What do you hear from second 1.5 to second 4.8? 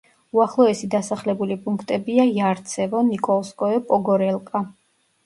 პუნქტებია: იარცევო, ნიკოლსკოე, პოგორელკა.